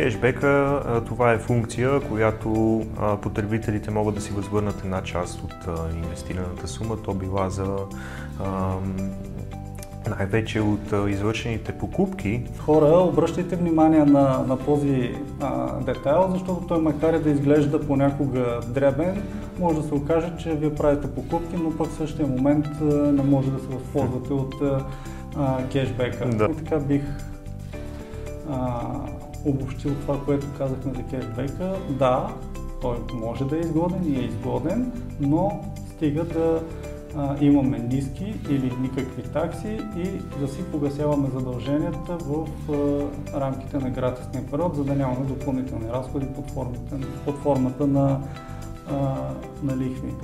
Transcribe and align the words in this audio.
Кешбека 0.00 0.82
това 1.06 1.32
е 1.32 1.38
функция, 1.38 2.00
която 2.00 2.82
потребителите 3.22 3.90
могат 3.90 4.14
да 4.14 4.20
си 4.20 4.32
възвърнат 4.32 4.80
една 4.84 5.02
част 5.02 5.40
от 5.42 5.54
инвестираната 5.94 6.68
сума. 6.68 6.96
То 7.04 7.14
била 7.14 7.50
за 7.50 7.76
най-вече 10.18 10.60
от 10.60 11.08
извършените 11.08 11.72
покупки. 11.72 12.42
Хора, 12.58 12.98
обръщайте 12.98 13.56
внимание 13.56 14.04
на, 14.04 14.44
на 14.48 14.58
този 14.58 15.14
а, 15.40 15.80
детайл, 15.80 16.28
защото 16.32 16.66
той 16.66 16.80
макар 16.80 17.14
и 17.14 17.22
да 17.22 17.30
изглежда 17.30 17.80
понякога 17.80 18.60
дребен, 18.68 19.22
може 19.58 19.80
да 19.80 19.88
се 19.88 19.94
окаже, 19.94 20.32
че 20.38 20.54
вие 20.54 20.74
правите 20.74 21.14
покупки, 21.14 21.56
но 21.56 21.76
пък 21.76 21.86
в 21.86 21.94
същия 21.94 22.26
момент 22.26 22.66
а, 22.82 22.84
не 22.84 23.22
може 23.22 23.50
да 23.50 23.58
се 23.58 23.66
възползвате 23.66 24.32
от 24.32 24.54
а, 25.36 25.68
кешбека. 25.72 26.28
Да. 26.28 26.48
И 26.50 26.56
така 26.56 26.78
бих 26.78 27.02
а, 28.50 28.80
обобщил 29.44 29.94
това, 29.94 30.24
което 30.24 30.46
казахме 30.58 30.92
за 30.94 31.02
кешбека. 31.02 31.74
Да, 31.90 32.34
той 32.80 32.96
може 33.14 33.44
да 33.44 33.56
е 33.56 33.60
изгоден 33.60 34.04
и 34.04 34.16
е 34.16 34.22
изгоден, 34.22 34.92
но 35.20 35.60
стига 35.96 36.24
да 36.24 36.62
а, 37.16 37.36
имаме 37.40 37.78
ниски 37.78 38.34
или 38.50 38.72
никакви 38.80 39.22
такси 39.22 39.78
и 39.96 40.38
да 40.40 40.48
си 40.48 40.64
погасяваме 40.72 41.28
задълженията 41.34 42.16
в 42.16 42.46
а, 42.68 43.40
рамките 43.40 43.78
на 43.78 43.90
гратисния 43.90 44.46
период, 44.50 44.76
за 44.76 44.84
да 44.84 44.94
нямаме 44.94 45.26
допълнителни 45.26 45.88
разходи 45.92 46.26
под 46.26 46.50
формата, 46.50 46.98
под 47.24 47.38
формата 47.38 47.86
на, 47.86 48.20
а, 48.90 48.94
на 49.62 49.76
лихви. 49.76 50.14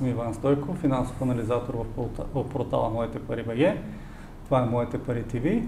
Съм 0.00 0.08
Иван 0.08 0.34
Стойков, 0.34 0.78
финансов 0.78 1.22
анализатор 1.22 1.86
в 2.34 2.48
портала 2.48 2.90
Моите 2.90 3.18
пари 3.18 3.42
БГ. 3.42 3.82
Това 4.44 4.62
е 4.62 4.66
Моите 4.66 4.98
пари 4.98 5.22
ТВ. 5.22 5.62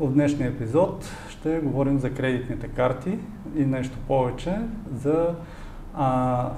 В 0.00 0.12
днешния 0.12 0.48
епизод 0.48 1.10
ще 1.28 1.60
говорим 1.60 1.98
за 1.98 2.14
кредитните 2.14 2.68
карти 2.68 3.18
и 3.56 3.64
нещо 3.64 3.98
повече 4.08 4.58
за 4.94 5.34
а, 5.94 6.50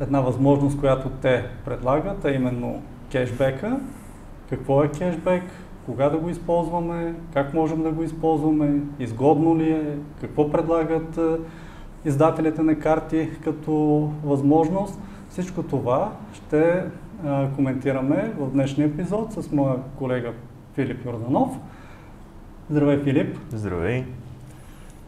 една 0.00 0.20
възможност, 0.20 0.80
която 0.80 1.08
те 1.08 1.46
предлагат, 1.64 2.24
а 2.24 2.30
именно 2.30 2.82
кешбека. 3.12 3.80
Какво 4.50 4.84
е 4.84 4.88
кешбек? 4.88 5.42
Кога 5.86 6.08
да 6.08 6.18
го 6.18 6.28
използваме? 6.28 7.14
Как 7.32 7.54
можем 7.54 7.82
да 7.82 7.90
го 7.90 8.02
използваме? 8.02 8.80
Изгодно 8.98 9.56
ли 9.56 9.70
е? 9.70 9.96
Какво 10.20 10.50
предлагат 10.50 11.20
издателите 12.04 12.62
на 12.62 12.78
карти 12.78 13.28
като 13.44 13.72
възможност? 14.24 15.00
Всичко 15.30 15.62
това 15.62 16.12
ще 16.32 16.82
а, 17.26 17.48
коментираме 17.56 18.32
в 18.38 18.50
днешния 18.50 18.86
епизод 18.86 19.32
с 19.32 19.52
моя 19.52 19.76
колега 19.98 20.32
Филип 20.74 21.04
Йорданов. 21.04 21.58
Здравей, 22.70 22.98
Филип! 22.98 23.36
Здравей! 23.50 24.04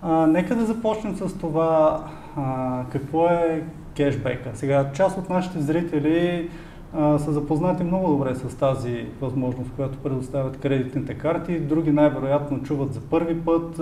А, 0.02 0.26
нека 0.26 0.54
да 0.54 0.66
започнем 0.66 1.16
с 1.16 1.38
това 1.38 2.04
а, 2.36 2.84
какво 2.92 3.26
е 3.26 3.62
кешбека. 3.96 4.50
Сега, 4.54 4.90
част 4.92 5.18
от 5.18 5.28
нашите 5.30 5.60
зрители 5.60 6.50
а, 6.94 7.18
са 7.18 7.32
запознати 7.32 7.84
много 7.84 8.08
добре 8.08 8.34
с 8.34 8.56
тази 8.56 9.06
възможност, 9.20 9.70
която 9.76 9.98
предоставят 9.98 10.60
кредитните 10.60 11.14
карти. 11.14 11.60
Други 11.60 11.92
най-вероятно 11.92 12.62
чуват 12.62 12.94
за 12.94 13.00
първи 13.00 13.40
път, 13.40 13.80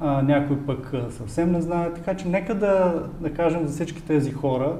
а, 0.00 0.22
някой 0.22 0.56
пък 0.56 0.92
съвсем 1.10 1.52
не 1.52 1.60
знаят. 1.60 1.94
Така 1.94 2.14
че 2.14 2.28
нека 2.28 2.54
да, 2.54 3.02
да 3.20 3.34
кажем 3.34 3.66
за 3.66 3.72
всички 3.72 4.02
тези 4.02 4.32
хора, 4.32 4.76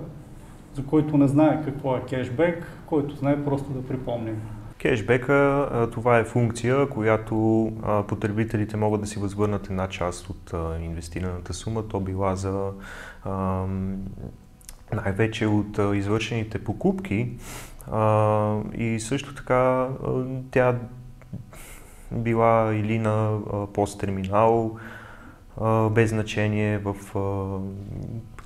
за 0.79 0.87
които 0.87 1.17
не 1.17 1.29
знае 1.29 1.63
какво 1.65 1.97
е 1.97 2.01
кешбек, 2.01 2.67
който 2.87 3.17
знае 3.17 3.45
просто 3.45 3.71
да 3.71 3.87
припомним. 3.87 4.43
Кешбека 4.79 5.69
това 5.93 6.19
е 6.19 6.25
функция, 6.25 6.89
която 6.89 7.73
потребителите 8.09 8.77
могат 8.77 9.01
да 9.01 9.07
си 9.07 9.19
възвърнат 9.19 9.67
една 9.67 9.89
част 9.89 10.31
от 10.31 10.55
инвестираната 10.83 11.55
сума. 11.55 11.89
То 11.89 12.01
била 12.01 12.37
за 12.37 12.71
най-вече 14.95 15.47
от 15.47 15.79
извършените 15.95 16.65
покупки 16.65 17.33
и 18.75 19.01
също 19.01 19.35
така 19.35 19.89
тя 20.51 20.77
била 22.13 22.75
или 22.75 22.99
на 22.99 23.39
посттерминал, 23.75 24.77
без 25.91 26.11
значение 26.11 26.79
в 26.79 26.95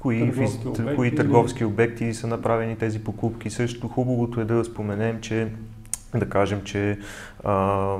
кои 0.00 0.20
търговски, 0.20 0.68
обекти, 0.68 0.96
кои 0.96 1.14
търговски 1.14 1.64
обекти 1.64 2.14
са 2.14 2.26
направени 2.26 2.76
тези 2.76 3.04
покупки. 3.04 3.50
Също 3.50 3.88
хубавото 3.88 4.40
е 4.40 4.44
да 4.44 4.64
споменем, 4.64 5.20
че 5.20 5.48
да 6.14 6.28
кажем, 6.28 6.62
че 6.64 6.98
а, 7.44 7.96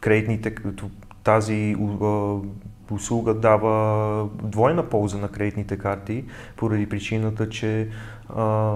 кредитните, 0.00 0.54
тази 1.24 1.76
а, 2.02 2.36
услуга 2.90 3.34
дава 3.34 4.28
двойна 4.42 4.88
полза 4.88 5.18
на 5.18 5.28
кредитните 5.28 5.78
карти, 5.78 6.24
поради 6.56 6.88
причината, 6.88 7.48
че 7.48 7.88
а, 8.28 8.74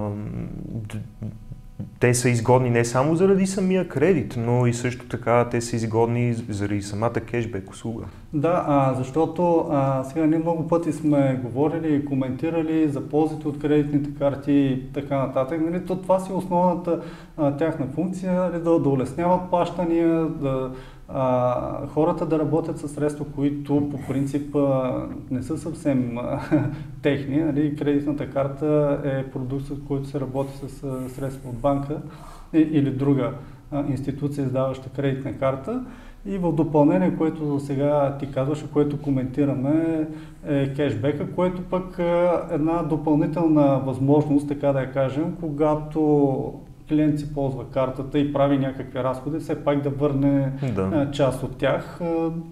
те 2.01 2.15
са 2.15 2.29
изгодни 2.29 2.71
не 2.71 2.85
само 2.85 3.17
заради 3.17 3.47
самия 3.47 3.89
кредит, 3.89 4.35
но 4.39 4.67
и 4.67 4.75
също 4.75 5.09
така 5.09 5.49
те 5.51 5.61
са 5.61 5.77
изгодни 5.77 6.35
заради 6.49 6.83
самата 6.83 7.13
кешбек 7.13 7.71
услуга. 7.71 8.05
Да, 8.33 8.65
а, 8.67 8.95
защото 8.95 9.67
а, 9.71 10.05
сега 10.05 10.27
ние 10.27 10.39
много 10.39 10.69
пъти 10.69 10.93
сме 10.93 11.41
говорили 11.45 11.95
и 11.95 12.05
коментирали 12.05 12.89
за 12.89 13.09
ползите 13.09 13.49
от 13.49 13.59
кредитните 13.59 14.11
карти 14.19 14.53
и 14.53 14.93
така 14.93 15.19
нататък. 15.19 15.61
Нали, 15.61 15.87
то 15.87 15.97
това 15.97 16.21
си 16.21 16.33
основната 16.33 17.01
а, 17.37 17.57
тяхна 17.57 17.87
функция, 17.87 18.33
нали, 18.33 18.63
да, 18.63 18.79
да 18.79 18.89
улесняват 18.89 19.51
плащания, 19.51 20.25
да 20.25 20.71
а, 21.09 21.87
хората 21.87 22.27
да 22.27 22.39
работят 22.39 22.79
с 22.79 22.89
средства, 22.89 23.25
които 23.35 23.89
по 23.91 23.99
принцип 24.09 24.57
а, 24.57 25.03
не 25.31 25.43
са 25.43 25.59
съвсем 25.59 26.19
а, 26.19 26.41
техни. 27.03 27.37
Нали? 27.37 27.77
Кредитната 27.77 28.31
карта 28.31 29.01
е 29.05 29.31
продукт, 29.31 29.65
с 29.65 29.73
който 29.89 30.09
се 30.09 30.21
работи 30.21 30.53
с 30.57 30.85
а, 30.85 31.09
средства 31.09 31.51
от 31.51 31.57
банка 31.57 32.01
и, 32.53 32.59
или 32.59 32.91
друга 32.91 33.33
а, 33.71 33.85
институция, 33.89 34.45
издаваща 34.45 34.89
кредитна 34.89 35.39
карта. 35.39 35.85
И 36.27 36.39
в 36.39 36.53
допълнение, 36.53 37.17
което 37.17 37.61
сега 37.61 38.17
ти 38.21 38.31
казваше, 38.31 38.71
което 38.73 39.03
коментираме, 39.03 40.09
е 40.47 40.75
кешбека, 40.75 41.33
което 41.33 41.63
пък 41.63 41.99
е 41.99 42.29
една 42.51 42.83
допълнителна 42.83 43.79
възможност, 43.79 44.49
така 44.49 44.73
да 44.73 44.81
я 44.81 44.93
кажем, 44.93 45.37
когато 45.41 46.53
клиент 46.89 47.19
си 47.19 47.35
ползва 47.35 47.65
картата 47.71 48.19
и 48.19 48.33
прави 48.33 48.59
някакви 48.59 48.99
разходи, 48.99 49.39
все 49.39 49.65
пак 49.65 49.83
да 49.83 49.91
върне 49.91 50.53
да. 50.75 51.11
част 51.13 51.43
от 51.43 51.57
тях, 51.57 52.01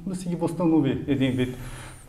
да 0.06 0.14
си 0.14 0.28
ги 0.28 0.36
възстанови 0.36 1.04
един 1.06 1.32
вид. 1.32 1.56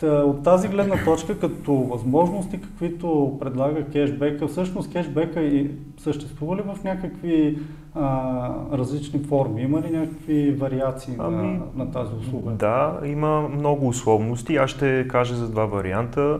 От 0.03 0.43
тази 0.43 0.67
гледна 0.67 0.95
точка, 1.05 1.39
като 1.39 1.73
възможности, 1.73 2.61
каквито 2.61 3.37
предлага 3.39 3.83
кешбека, 3.83 4.47
всъщност 4.47 4.93
кешбека 4.93 5.41
и 5.41 5.71
съществува 5.97 6.55
ли 6.55 6.61
в 6.61 6.83
някакви 6.83 7.59
а, 7.95 8.49
различни 8.73 9.19
форми? 9.19 9.61
Има 9.61 9.81
ли 9.81 9.89
някакви 9.89 10.51
вариации 10.51 11.13
ами, 11.17 11.35
на, 11.35 11.85
на 11.85 11.91
тази 11.91 12.15
услуга? 12.15 12.51
Да, 12.51 12.99
има 13.05 13.49
много 13.49 13.87
условности. 13.87 14.55
Аз 14.55 14.69
ще 14.69 15.07
кажа 15.07 15.35
за 15.35 15.49
два 15.49 15.65
варианта. 15.65 16.39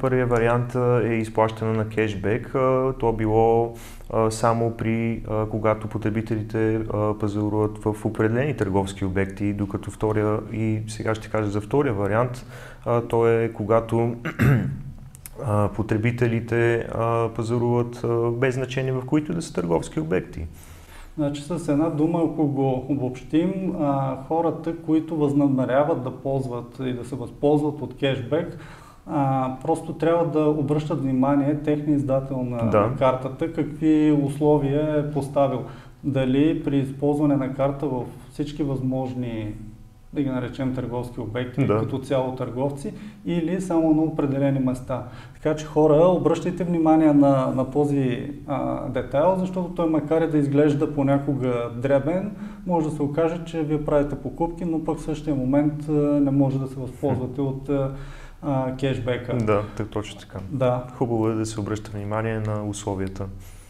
Първият 0.00 0.30
вариант 0.30 0.74
е 1.04 1.14
изплащане 1.14 1.72
на 1.72 1.88
кешбек. 1.88 2.54
То 3.00 3.12
било 3.12 3.74
само 4.30 4.70
при 4.70 5.22
когато 5.50 5.88
потребителите 5.88 6.80
пазаруват 7.20 7.78
в 7.78 8.04
определени 8.04 8.56
търговски 8.56 9.04
обекти, 9.04 9.52
докато 9.52 9.90
втория 9.90 10.38
и 10.52 10.82
сега 10.88 11.14
ще 11.14 11.30
кажа 11.30 11.50
за 11.50 11.60
втория 11.60 11.94
вариант, 11.94 12.46
то 13.08 13.28
е 13.28 13.52
когато 13.54 14.14
потребителите 15.74 16.88
пазаруват 17.36 18.04
без 18.32 18.54
значение 18.54 18.92
в 18.92 19.06
които 19.06 19.34
да 19.34 19.42
са 19.42 19.54
търговски 19.54 20.00
обекти. 20.00 20.46
Значи 21.16 21.42
с 21.42 21.68
една 21.68 21.90
дума, 21.90 22.18
ако 22.18 22.46
го 22.46 22.86
обобщим, 22.88 23.74
хората, 24.28 24.76
които 24.76 25.16
възнамеряват 25.16 26.02
да 26.02 26.10
ползват 26.10 26.76
и 26.80 26.92
да 26.92 27.04
се 27.04 27.16
възползват 27.16 27.82
от 27.82 27.96
кешбек, 27.96 28.58
а, 29.06 29.50
просто 29.62 29.92
трябва 29.92 30.26
да 30.26 30.48
обръщат 30.48 31.02
внимание 31.02 31.60
техния 31.60 31.96
издател 31.96 32.42
на 32.42 32.70
да. 32.70 32.92
картата, 32.98 33.52
какви 33.52 34.18
условия 34.22 34.98
е 34.98 35.12
поставил. 35.12 35.62
Дали 36.04 36.64
при 36.64 36.78
използване 36.78 37.36
на 37.36 37.54
карта 37.54 37.86
в 37.86 38.04
всички 38.30 38.62
възможни 38.62 39.54
да 40.14 40.22
ги 40.22 40.30
наречем 40.30 40.74
търговски 40.74 41.20
обекти, 41.20 41.66
да. 41.66 41.78
като 41.78 41.98
цяло 41.98 42.34
търговци, 42.34 42.92
или 43.26 43.60
само 43.60 43.94
на 43.94 44.02
определени 44.02 44.58
места. 44.58 45.02
Така 45.34 45.56
че 45.56 45.66
хора, 45.66 46.06
обръщайте 46.06 46.64
внимание 46.64 47.12
на, 47.12 47.52
на 47.56 47.70
този 47.70 48.30
а, 48.46 48.88
детайл, 48.88 49.36
защото 49.38 49.68
той 49.68 49.90
макар 49.90 50.22
и 50.22 50.30
да 50.30 50.38
изглежда 50.38 50.94
понякога 50.94 51.70
дребен, 51.76 52.30
може 52.66 52.88
да 52.88 52.96
се 52.96 53.02
окаже, 53.02 53.40
че 53.46 53.62
вие 53.62 53.84
правите 53.84 54.14
покупки, 54.14 54.64
но 54.64 54.84
пък 54.84 54.98
в 54.98 55.02
същия 55.02 55.36
момент 55.36 55.88
а, 55.88 55.92
не 55.92 56.30
може 56.30 56.58
да 56.58 56.66
се 56.66 56.80
възползвате 56.80 57.40
от 57.40 57.68
а, 57.68 57.90
а, 58.44 58.76
кешбека. 58.76 59.36
Да, 59.36 59.62
так, 59.76 59.88
точно 59.88 60.20
така. 60.20 60.38
Да. 60.50 60.84
Хубаво 60.94 61.28
е 61.28 61.34
да 61.34 61.46
се 61.46 61.60
обръща 61.60 61.90
внимание 61.90 62.40
на 62.40 62.64
условията. 62.68 63.26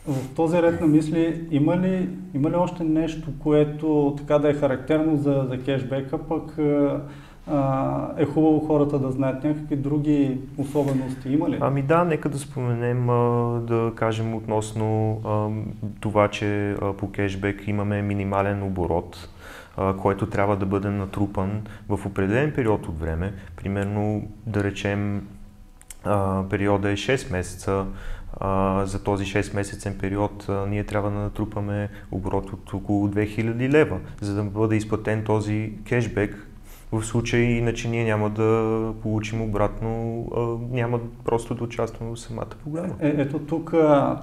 В 0.07 0.35
този 0.35 0.63
ред 0.63 0.81
на 0.81 0.87
мисли, 0.87 1.49
има 1.51 1.77
ли, 1.77 2.09
има 2.35 2.51
ли 2.51 2.55
още 2.55 2.85
нещо, 2.85 3.29
което 3.43 4.15
така 4.19 4.39
да 4.39 4.51
е 4.51 4.55
характерно 4.55 5.17
за, 5.17 5.47
за 5.49 5.63
кешбека, 5.65 6.19
пък 6.19 6.59
а, 7.47 8.09
е 8.17 8.25
хубаво 8.25 8.61
хората 8.61 8.99
да 8.99 9.11
знаят 9.11 9.45
някакви 9.45 9.77
други 9.77 10.39
особености, 10.59 11.33
има 11.33 11.51
ли? 11.51 11.59
Ами 11.61 11.83
да, 11.83 12.05
нека 12.05 12.29
да 12.29 12.39
споменем, 12.39 13.11
а, 13.11 13.61
да 13.61 13.93
кажем 13.95 14.35
относно 14.35 15.21
а, 15.25 15.49
това, 16.01 16.29
че 16.29 16.71
а, 16.71 16.93
по 16.93 17.11
кешбек 17.11 17.69
имаме 17.69 18.03
минимален 18.03 18.63
оборот, 18.63 19.29
който 19.99 20.27
трябва 20.27 20.57
да 20.57 20.67
бъде 20.67 20.91
натрупан 20.91 21.63
в 21.89 22.07
определен 22.07 22.53
период 22.53 22.89
от 22.89 23.01
време. 23.01 23.35
Примерно, 23.57 24.29
да 24.47 24.65
речем, 24.65 25.29
периода 26.51 26.91
е 26.91 26.97
6 26.97 27.33
месеца, 27.33 27.87
за 28.85 29.03
този 29.05 29.25
6 29.25 29.55
месецен 29.55 29.99
период 30.01 30.47
а, 30.49 30.67
ние 30.67 30.85
трябва 30.85 31.11
да 31.11 31.19
натрупаме 31.19 31.89
оборот 32.11 32.53
от 32.53 32.75
около 32.75 33.09
2000 33.09 33.69
лева, 33.69 33.99
за 34.21 34.35
да 34.35 34.43
бъде 34.43 34.77
изплатен 34.77 35.25
този 35.25 35.73
кешбек. 35.89 36.47
В 36.93 37.05
случай, 37.05 37.41
иначе 37.41 37.89
ние 37.89 38.05
няма 38.05 38.31
да 38.31 38.93
получим 39.03 39.43
обратно, 39.43 40.25
няма 40.71 41.01
просто 41.25 41.55
да 41.55 41.65
участваме 41.65 42.13
в 42.13 42.21
самата 42.21 42.47
програма. 42.65 42.95
Е, 43.01 43.09
ето 43.09 43.39
тук, 43.39 43.75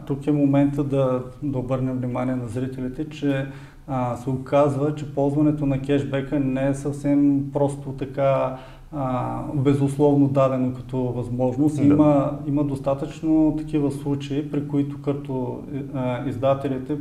тук 0.06 0.28
е 0.28 0.32
момента 0.32 0.84
да, 0.84 1.24
да 1.44 1.58
обърнем 1.58 1.98
внимание 1.98 2.36
на 2.36 2.48
зрителите, 2.48 3.10
че 3.10 3.48
а, 3.88 4.16
се 4.16 4.30
оказва, 4.30 4.96
че 4.96 5.16
ползването 5.16 5.66
на 5.66 5.82
кешбека 5.82 6.40
не 6.40 6.68
е 6.68 6.74
съвсем 6.74 7.44
просто 7.54 7.90
така 7.90 8.58
а, 8.96 9.40
безусловно 9.54 10.28
дадено 10.28 10.74
като 10.74 10.98
възможност. 10.98 11.78
Да. 11.78 11.84
Има, 11.84 12.40
има 12.48 12.64
достатъчно 12.64 13.56
такива 13.58 13.92
случаи, 13.92 14.52
при 14.52 14.68
които 14.68 15.02
като 15.02 15.60
а, 15.94 16.30
издателите 16.30 16.98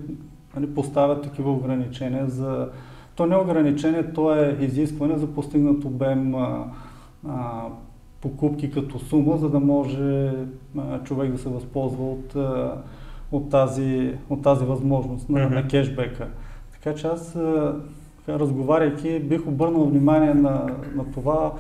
нали, 0.57 0.75
поставят 0.75 1.23
такива 1.23 1.53
ограничения 1.53 2.27
за... 2.27 2.69
То 3.15 3.27
не 3.27 3.35
е 3.35 3.39
ограничение, 3.39 4.13
то 4.13 4.35
е 4.35 4.57
изискване 4.61 5.19
за 5.19 5.27
постигнат 5.27 5.85
обем 5.85 6.35
а, 6.35 6.65
а, 7.29 7.63
покупки 8.21 8.71
като 8.71 8.99
сума, 8.99 9.37
за 9.37 9.49
да 9.49 9.61
може 9.61 10.33
а, 10.79 11.03
човек 11.05 11.33
да 11.33 11.39
се 11.39 11.49
възползва 11.49 12.05
от, 12.05 12.37
а, 12.37 12.75
от, 13.33 13.51
тази, 13.51 14.15
от 14.31 14.43
тази 14.43 14.65
възможност 14.65 15.29
на, 15.29 15.39
mm-hmm. 15.39 15.55
на 15.55 15.69
кешбека. 15.69 16.29
Така 16.83 16.97
че 16.97 17.07
аз, 17.07 17.37
разговаряйки, 18.29 19.19
бих 19.19 19.47
обърнал 19.47 19.85
внимание 19.85 20.35
на, 20.35 20.67
на 20.95 21.11
това 21.15 21.53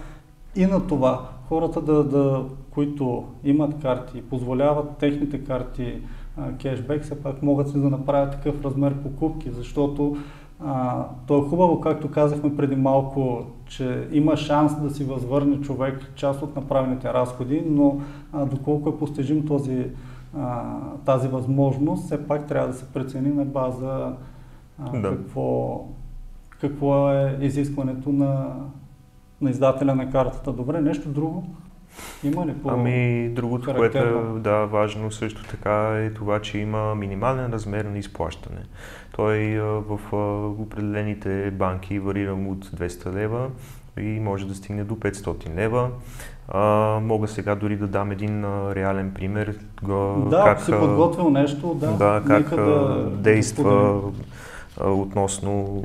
и 0.57 0.67
на 0.67 0.87
това. 0.87 1.29
Хората, 1.49 1.81
да, 1.81 2.05
да, 2.05 2.45
които 2.71 3.25
имат 3.45 3.83
карти, 3.83 4.23
позволяват 4.23 4.97
техните 4.99 5.45
карти 5.45 6.03
а, 6.37 6.53
кешбек, 6.53 7.03
все 7.03 7.23
пак 7.23 7.43
могат 7.43 7.69
си 7.69 7.81
да 7.81 7.91
направят 7.91 8.31
такъв 8.31 8.65
размер 8.65 8.95
покупки, 8.95 9.51
защото 9.51 10.17
а, 10.65 11.05
то 11.27 11.39
е 11.39 11.49
хубаво, 11.49 11.81
както 11.81 12.11
казахме 12.11 12.57
преди 12.57 12.77
малко, 12.77 13.45
че 13.67 14.09
има 14.13 14.37
шанс 14.37 14.83
да 14.83 14.91
си 14.91 15.05
възвърне 15.05 15.61
човек 15.61 16.13
част 16.15 16.43
от 16.43 16.57
направените 16.57 17.13
разходи, 17.13 17.63
но 17.67 18.01
а, 18.33 18.47
доколко 18.47 18.89
е 18.89 18.99
постижим 18.99 19.47
този, 19.47 19.87
а, 20.39 20.63
тази 21.05 21.29
възможност, 21.29 22.05
все 22.05 22.27
пак 22.27 22.47
трябва 22.47 22.69
да 22.69 22.75
се 22.75 22.93
прецени 22.93 23.29
на 23.29 23.45
база 23.45 24.13
а, 24.81 24.99
да. 25.01 25.11
какво, 25.11 25.81
какво 26.61 27.13
е 27.13 27.39
изискването 27.41 28.13
на, 28.13 28.57
на 29.41 29.51
издателя 29.51 29.95
на 29.95 30.11
картата. 30.11 30.53
Добре, 30.53 30.81
нещо 30.81 31.09
друго? 31.09 31.45
Има 32.25 32.47
ли 32.47 32.55
по 32.55 32.71
Ами, 32.71 33.29
другото, 33.29 33.75
което 33.75 33.99
е 33.99 34.41
да, 34.41 34.67
важно 34.67 35.13
също 35.13 35.45
така 35.45 35.97
е 35.97 36.11
това, 36.11 36.41
че 36.41 36.59
има 36.59 36.95
минимален 36.95 37.53
размер 37.53 37.85
на 37.85 37.99
изплащане. 37.99 38.63
Той 39.17 39.59
в 39.61 39.99
определените 40.61 41.51
банки 41.51 41.99
варира 41.99 42.33
от 42.33 42.67
200 42.67 43.13
лева 43.13 43.49
и 43.99 44.21
може 44.21 44.49
да 44.49 44.55
стигне 44.55 44.85
до 44.85 44.95
500 44.95 45.55
лева. 45.55 45.91
А, 46.49 46.61
мога 47.03 47.29
сега 47.29 47.55
дори 47.55 47.77
да 47.77 47.87
дам 47.87 48.11
един 48.11 48.45
а, 48.45 48.75
реален 48.75 49.15
пример. 49.15 49.55
Да, 50.31 50.43
как 50.45 50.63
си 50.63 50.73
подготвил 50.73 51.31
нещо, 51.31 51.75
да. 51.75 51.93
Да, 51.93 52.23
как 52.27 52.55
да, 52.55 53.11
действа 53.11 53.73
да 53.73 54.25
относно 54.81 55.83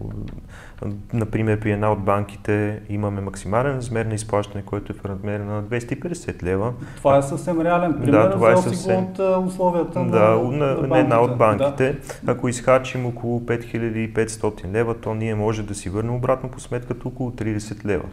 Например, 1.14 1.60
при 1.60 1.72
една 1.72 1.92
от 1.92 2.04
банките 2.04 2.82
имаме 2.90 3.22
максимален 3.22 3.76
размер 3.76 4.06
на 4.06 4.14
изплащане, 4.14 4.64
който 4.66 4.94
е 4.94 4.96
в 4.96 5.06
размер 5.06 5.40
на 5.40 5.64
250 5.64 6.44
лева. 6.44 6.74
Това 6.98 7.18
е 7.18 7.22
съвсем 7.22 7.62
реален 7.62 7.94
пример, 7.94 8.12
да, 8.12 8.32
това 8.32 8.52
е 8.52 8.58
съвсем... 8.58 9.04
от 9.04 9.20
условията 9.48 10.00
да, 10.00 10.20
на, 10.20 10.52
на, 10.52 10.76
на, 10.76 10.88
на 10.88 11.00
една 11.00 11.22
от 11.22 11.38
банките. 11.38 11.98
Да. 12.24 12.32
Ако 12.32 12.50
изхачим 12.50 13.06
около 13.06 13.40
5500 13.40 14.72
лева, 14.72 14.96
то 15.02 15.14
ние 15.14 15.36
може 15.36 15.64
да 15.64 15.76
си 15.76 15.90
върнем 15.90 16.16
обратно 16.16 16.50
по 16.50 16.60
сметката 16.60 17.08
около 17.08 17.32
30 17.32 17.86
лева 17.86 18.06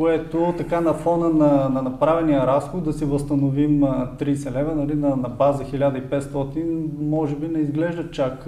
което 0.00 0.54
така 0.58 0.80
на 0.80 0.94
фона 0.94 1.28
на, 1.28 1.68
на 1.68 1.82
направения 1.82 2.46
разход 2.46 2.84
да 2.84 2.92
си 2.92 3.04
възстановим 3.04 3.80
30 3.80 4.52
лева 4.52 4.74
нали, 4.74 4.94
на, 4.94 5.16
на 5.16 5.28
база 5.28 5.64
1500, 5.64 6.84
може 7.00 7.36
би 7.36 7.48
не 7.48 7.58
изглежда 7.58 8.10
чак 8.10 8.46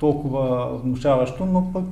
толкова 0.00 0.68
внушаващо, 0.84 1.46
но 1.46 1.72
пък, 1.72 1.84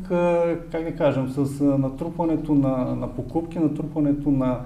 как 0.72 0.84
да 0.84 0.96
кажем, 0.96 1.28
с 1.28 1.64
натрупването 1.64 2.54
на, 2.54 2.94
на 2.94 3.08
покупки, 3.08 3.58
натрупването 3.58 4.30
на 4.30 4.60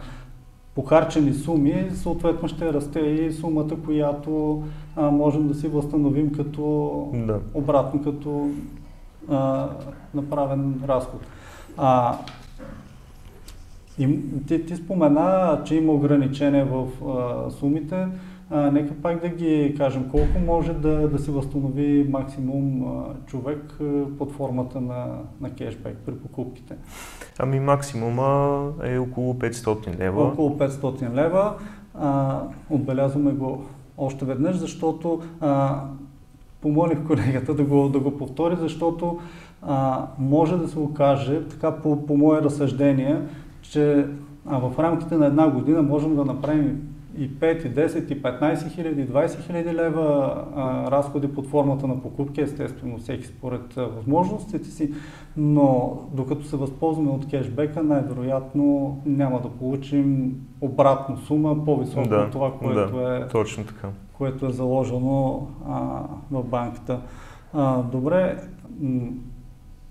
похарчени 0.75 1.32
суми, 1.32 1.90
съответно 1.94 2.48
ще 2.48 2.72
расте 2.72 3.00
и 3.00 3.32
сумата, 3.32 3.76
която 3.84 4.62
а, 4.96 5.10
можем 5.10 5.48
да 5.48 5.54
си 5.54 5.69
възстановим 5.69 6.32
като 6.32 7.08
да. 7.14 7.38
обратно, 7.54 8.02
като 8.02 8.50
а, 9.31 9.69
направен 10.14 10.75
разход. 10.88 11.20
А, 11.76 12.19
и, 14.00 14.19
ти, 14.47 14.67
ти 14.67 14.76
спомена, 14.76 15.61
че 15.64 15.75
има 15.75 15.93
ограничения 15.93 16.67
в 16.67 16.87
а, 17.08 17.50
сумите. 17.50 18.06
А, 18.50 18.70
нека 18.70 18.94
пак 18.94 19.20
да 19.20 19.29
ги 19.29 19.75
кажем. 19.79 20.08
Колко 20.11 20.38
може 20.47 20.73
да, 20.73 21.08
да 21.08 21.19
се 21.19 21.31
възстанови 21.31 22.06
максимум 22.11 22.82
а, 22.82 23.26
човек 23.26 23.79
а, 23.81 24.05
под 24.19 24.32
формата 24.32 24.81
на, 24.81 25.06
на 25.41 25.50
кешбек 25.50 25.97
при 26.06 26.14
покупките? 26.14 26.75
Ами 27.38 27.61
максимума 27.61 28.61
е 28.85 28.99
около 28.99 29.35
500 29.35 29.99
лева. 29.99 30.23
Около 30.23 30.50
500 30.50 31.14
лева. 31.14 31.55
А, 31.94 32.41
отбелязваме 32.70 33.32
го 33.32 33.64
още 33.99 34.25
веднъж, 34.25 34.56
защото 34.56 35.20
а, 35.41 35.81
помолих 36.61 37.07
колегата 37.07 37.54
да 37.54 37.64
го, 37.64 37.88
да 37.88 37.99
го 37.99 38.19
повтори, 38.19 38.57
защото 38.61 39.19
а, 39.62 40.07
може 40.19 40.57
да 40.57 40.69
се 40.69 40.78
окаже, 40.78 41.49
така 41.49 41.76
по, 41.76 42.07
по 42.07 42.16
мое 42.16 42.42
разсъждение, 42.42 43.16
че 43.70 44.06
а, 44.46 44.58
в 44.58 44.78
рамките 44.78 45.16
на 45.16 45.26
една 45.26 45.50
година 45.50 45.82
можем 45.82 46.16
да 46.16 46.24
направим 46.24 46.88
и 47.18 47.30
5, 47.30 47.66
и 47.66 47.74
10, 47.74 48.12
и 48.12 48.22
15 48.22 48.70
хиляди, 48.70 49.08
20 49.08 49.46
хиляди 49.46 49.74
лева 49.74 50.34
а, 50.56 50.90
разходи 50.90 51.34
под 51.34 51.46
формата 51.46 51.86
на 51.86 52.02
покупки, 52.02 52.40
естествено 52.40 52.98
всеки 52.98 53.26
според 53.26 53.76
а, 53.76 53.86
възможностите 53.86 54.70
си, 54.70 54.92
но 55.36 55.98
докато 56.12 56.44
се 56.44 56.56
възползваме 56.56 57.10
от 57.10 57.30
кешбека, 57.30 57.82
най-вероятно 57.82 58.98
няма 59.06 59.40
да 59.40 59.48
получим 59.48 60.34
обратно 60.60 61.16
сума, 61.16 61.64
по-висока 61.64 62.08
да, 62.08 62.16
от 62.16 62.30
това, 62.30 62.52
което, 62.58 62.96
да, 62.96 63.16
е, 63.16 63.28
точно 63.28 63.64
така. 63.64 63.88
което 64.12 64.46
е 64.46 64.50
заложено 64.50 65.46
а, 65.68 66.02
в 66.30 66.44
банката. 66.44 67.00
А, 67.52 67.82
добре, 67.82 68.36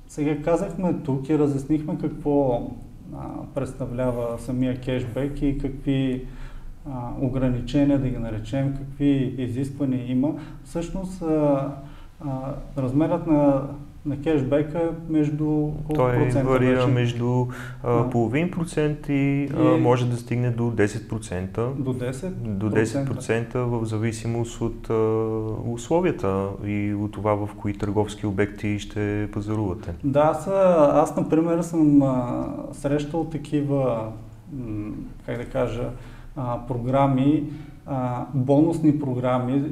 сега 0.08 0.42
казахме 0.42 0.94
тук 0.94 1.30
и 1.30 1.40
разяснихме 1.40 1.98
какво 1.98 2.68
представлява 3.56 4.40
самия 4.40 4.82
кешбек 4.82 5.42
и 5.42 5.58
какви 5.58 6.26
а, 6.90 7.12
ограничения, 7.20 8.00
да 8.00 8.10
ги 8.10 8.18
наречем, 8.18 8.76
какви 8.78 9.36
изисквания 9.38 10.12
има. 10.12 10.34
Всъщност 10.64 11.22
а, 11.22 11.72
а, 12.26 12.54
размерът 12.78 13.28
на, 13.28 13.68
на 14.10 14.22
кешбека 14.22 14.92
между 15.10 15.46
колко 15.46 15.94
Той 15.96 16.14
процента 16.16 16.50
варира 16.50 16.76
вече? 16.76 16.88
между 16.88 17.46
а, 17.84 18.10
половин 18.10 18.52
процент 18.52 19.10
и, 19.10 19.50
а, 19.58 19.78
може 19.78 20.10
да 20.10 20.18
стигне 20.18 20.50
до 20.50 20.64
10%. 20.64 21.74
До 21.76 21.94
10%? 21.94 22.30
До 22.30 22.70
10% 22.70 23.58
в 23.58 23.86
зависимост 23.86 24.62
от 24.62 24.90
а, 24.90 24.94
условията 25.72 26.48
и 26.66 26.94
от 26.94 27.12
това 27.12 27.34
в 27.36 27.50
кои 27.58 27.74
търговски 27.74 28.26
обекти 28.26 28.80
ще 28.80 29.30
пазарувате. 29.34 29.94
Да, 30.04 30.20
аз, 30.20 30.48
аз 30.94 31.16
например 31.16 31.62
съм 31.62 32.02
а, 32.02 32.46
срещал 32.72 33.24
такива, 33.24 34.12
м, 34.54 34.92
как 35.26 35.38
да 35.38 35.46
кажа, 35.46 35.90
а, 36.36 36.60
програми, 36.68 37.44
а, 37.86 38.26
бонусни 38.34 39.00
програми, 39.00 39.64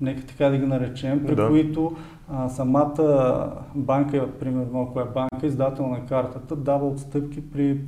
нека 0.00 0.22
така 0.22 0.48
да 0.48 0.58
ги 0.58 0.66
наречем, 0.66 1.24
при 1.26 1.34
да. 1.34 1.48
които 1.48 1.96
а, 2.30 2.48
самата 2.48 3.50
банка, 3.74 4.28
примерно 4.30 4.82
ако 4.82 5.00
е 5.00 5.04
банка, 5.04 5.46
издател 5.46 5.86
на 5.86 6.00
картата, 6.00 6.56
дава 6.56 6.88
отстъпки 6.88 7.40
при 7.42 7.78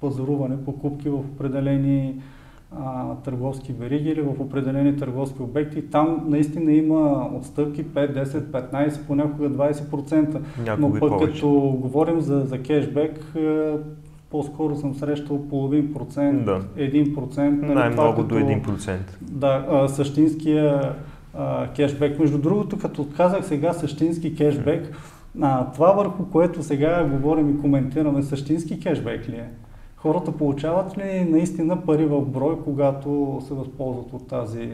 пазаруване, 0.00 0.56
покупки 0.56 1.08
в 1.08 1.14
определени 1.14 2.14
а, 2.78 3.14
търговски 3.14 3.72
вериги 3.72 4.08
или 4.08 4.22
в 4.22 4.40
определени 4.40 4.96
търговски 4.96 5.42
обекти. 5.42 5.82
Там 5.82 6.24
наистина 6.26 6.72
има 6.72 7.28
отстъпки 7.34 7.84
5, 7.84 8.24
10, 8.24 8.40
15, 8.72 9.06
понякога 9.06 9.50
20%. 9.50 10.40
Някога 10.58 10.76
Но 10.78 10.90
пък 10.90 11.00
повече. 11.00 11.32
като 11.32 11.48
говорим 11.78 12.20
за, 12.20 12.40
за 12.40 12.58
кешбек, 12.58 13.32
е, 13.36 13.72
по-скоро 14.30 14.76
съм 14.76 14.94
срещал 14.94 15.38
половин 15.40 15.94
процент, 15.94 16.44
Да. 16.44 16.60
1%. 16.76 17.38
нали, 17.52 17.74
Най-много 17.74 18.12
до 18.14 18.28
като- 18.28 18.34
1%. 18.36 18.98
Да, 19.22 19.66
а, 19.70 19.88
същинския 19.88 20.92
кешбек. 21.76 22.18
Между 22.18 22.38
другото, 22.38 22.78
като 22.78 23.08
казах 23.16 23.46
сега 23.46 23.72
същински 23.72 24.36
кешбек, 24.36 24.96
а, 25.42 25.72
това 25.72 25.92
върху 25.92 26.26
което 26.26 26.62
сега 26.62 27.04
говорим 27.04 27.50
и 27.50 27.60
коментираме, 27.60 28.22
същински 28.22 28.80
кешбек 28.80 29.28
ли 29.28 29.36
е? 29.36 29.50
Хората 29.96 30.32
получават 30.32 30.98
ли 30.98 31.24
наистина 31.30 31.84
пари 31.86 32.06
в 32.06 32.20
брой, 32.20 32.60
когато 32.64 33.42
се 33.48 33.54
възползват 33.54 34.12
от 34.12 34.28
тази, 34.28 34.70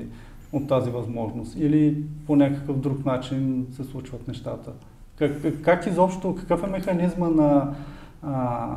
от 0.52 0.69
тази 0.69 0.90
възможност? 0.90 1.57
Или 1.59 2.02
по 2.26 2.37
някакъв 2.37 2.79
друг 2.79 3.05
начин 3.05 3.67
се 3.73 3.85
случват 3.85 4.29
нещата? 4.29 4.73
Как, 5.17 5.33
как 5.62 5.87
изобщо, 5.87 6.35
какъв 6.35 6.64
е 6.64 6.71
механизма 6.71 7.29
на, 7.29 7.75
а, 8.23 8.69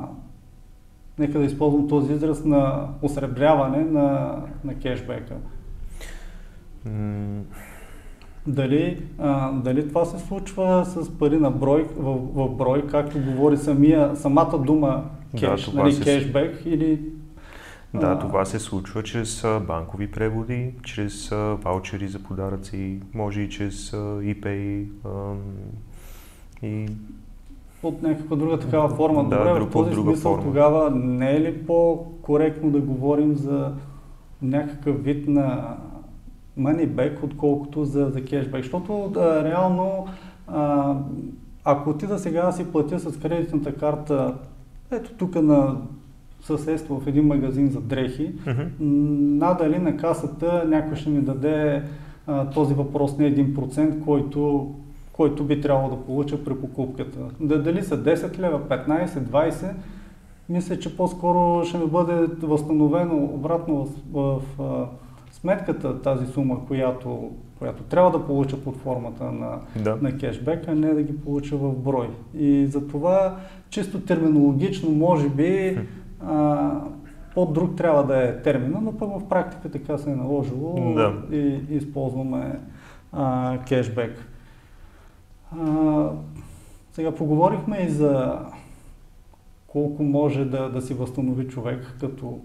нека 1.20 1.40
да 1.40 1.46
използвам 1.46 1.88
този 1.88 2.14
израз, 2.14 2.46
на 2.46 2.88
осребряване 3.02 3.84
на, 3.84 4.38
на 4.64 4.76
кешбека? 4.76 5.36
Дали, 8.48 9.02
а, 9.20 9.52
дали 9.54 9.88
това 9.88 10.06
се 10.06 10.20
случва 10.20 10.86
с 10.86 11.10
пари 11.10 11.38
на 11.38 11.52
брой, 11.52 11.88
в, 11.98 12.14
в 12.34 12.50
брой, 12.50 12.88
както 12.88 13.18
говори 13.22 13.58
самия, 13.58 14.16
самата 14.16 14.58
дума 14.58 15.04
Да, 15.34 15.40
кеш, 15.40 15.64
това 15.64 15.84
нали, 15.84 15.94
се- 15.94 16.04
кешбек 16.04 16.62
или... 16.66 17.02
Да, 17.94 18.08
а, 18.08 18.20
това 18.20 18.46
се 18.46 18.60
случва 18.60 19.04
чрез 19.04 19.44
а, 19.44 19.60
банкови 19.60 20.12
преводи, 20.12 20.74
чрез 20.84 21.32
а, 21.32 21.36
ваучери 21.56 22.08
за 22.08 22.20
подаръци, 22.20 23.00
може 23.14 23.42
и 23.42 23.50
чрез 23.50 23.94
а, 23.94 23.98
ePay 23.98 24.86
ам, 25.06 25.38
и 26.64 26.88
Под 27.82 28.02
някаква 28.04 28.36
друга 28.36 28.60
такава 28.60 28.90
форма. 28.90 29.24
Да, 29.24 29.38
Добре, 29.38 29.54
друг- 29.54 29.70
в 29.70 29.72
този 29.72 29.92
друга 29.92 30.12
смисъл 30.12 30.32
форма. 30.32 30.44
тогава 30.44 30.90
не 30.92 31.32
е 31.32 31.42
ли 31.42 31.58
по-коректно 31.58 32.70
да 32.72 32.80
говорим 32.80 33.36
за 33.36 33.74
някакъв 34.42 35.04
вид 35.04 35.28
на 35.28 35.76
back, 36.60 37.24
отколкото 37.24 37.86
за, 37.86 38.10
за 38.10 38.26
кешбек? 38.26 38.64
Защото 38.64 39.10
да, 39.14 39.44
реално, 39.44 40.08
а, 40.48 40.96
ако 41.66 41.90
отида 41.90 42.20
сега 42.20 42.46
да 42.46 42.54
си 42.54 42.72
платя 42.72 43.00
с 43.00 43.20
кредитната 43.20 43.76
карта, 43.76 44.34
ето 44.92 45.12
тук 45.18 45.36
на 45.36 45.78
съседство 46.42 47.00
в 47.00 47.08
един 47.08 47.28
магазин 47.28 47.70
за 47.70 47.82
дрехи, 47.82 48.32
Мгм. 48.48 48.62
надали 49.38 49.80
на 49.80 49.98
касата 49.98 50.64
някой 50.68 50.96
ще 50.98 51.10
ми 51.10 51.22
даде 51.22 51.84
а, 52.28 52.50
този 52.50 52.74
въпрос 52.74 53.18
на 53.18 53.26
1%, 53.26 54.04
който, 54.04 54.72
който 55.14 55.44
би 55.44 55.62
трябвало 55.62 55.90
да 55.90 56.02
получа 56.02 56.44
при 56.44 56.56
покупката. 56.56 57.20
Да, 57.40 57.64
дали 57.64 57.84
са 57.84 58.04
10 58.04 58.40
лева, 58.40 58.60
15, 58.60 59.08
20, 59.08 59.72
мисля, 60.50 60.80
че 60.80 60.98
по-скоро 60.98 61.66
ще 61.66 61.78
ми 61.78 61.86
бъде 61.86 62.28
възстановено 62.42 63.24
обратно 63.24 63.86
в, 63.86 63.90
в, 64.14 64.42
а, 64.60 64.86
сметката 65.44 66.02
тази 66.02 66.26
сума, 66.26 66.66
която, 66.68 67.32
която 67.60 67.84
трябва 67.84 68.12
да 68.12 68.26
получа 68.26 68.64
под 68.64 68.78
формата 68.78 69.24
на, 69.32 69.60
Да. 69.84 69.98
на 70.02 70.18
кешбек, 70.18 70.68
а 70.68 70.76
не 70.76 70.94
да 70.94 71.04
ги 71.04 71.18
получа 71.18 71.58
в 71.58 71.74
брой. 71.78 72.10
И 72.34 72.66
затова 72.68 73.38
чисто 73.70 74.02
терминологично, 74.02 74.90
може 74.90 75.30
би, 75.30 75.80
а, 76.26 76.72
по-друг 77.36 77.76
трябва 77.76 78.04
да 78.04 78.24
е 78.24 78.42
термина, 78.42 78.80
но 78.82 78.98
пък 78.98 79.10
в 79.10 79.30
практика 79.30 79.72
така 79.72 79.98
се 79.98 80.12
е 80.12 80.16
наложило 80.16 80.94
Да. 80.96 81.36
и 81.36 81.60
използваме 81.70 82.60
а, 83.12 83.58
кешбек. 83.68 84.26
А, 85.60 86.10
сега 86.94 87.12
поговорихме 87.12 87.78
и 87.78 87.90
за 87.90 88.40
колко 89.68 90.04
може 90.04 90.46
да, 90.46 90.70
да 90.70 90.82
си 90.82 90.94
възстанови 90.94 91.48
човек 91.48 91.96
като 92.00 92.40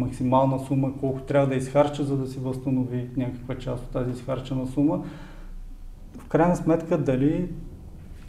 максимална 0.00 0.58
сума, 0.58 0.92
колко 1.00 1.20
трябва 1.20 1.46
да 1.46 1.54
изхарча, 1.54 2.04
за 2.04 2.16
да 2.16 2.26
си 2.26 2.38
възстанови 2.38 3.08
някаква 3.16 3.54
част 3.54 3.84
от 3.84 3.90
тази 3.90 4.10
изхарчена 4.10 4.66
сума. 4.66 5.04
В 6.18 6.28
крайна 6.28 6.56
сметка, 6.56 6.98
дали 6.98 7.48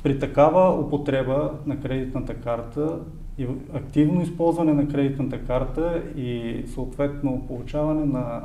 при 0.03 0.19
такава 0.19 0.79
употреба 0.79 1.51
на 1.65 1.79
кредитната 1.79 2.33
карта 2.35 2.99
и 3.37 3.47
активно 3.73 4.21
използване 4.21 4.73
на 4.73 4.87
кредитната 4.87 5.45
карта 5.45 6.01
и 6.15 6.63
съответно 6.73 7.45
получаване 7.47 8.05
на 8.05 8.41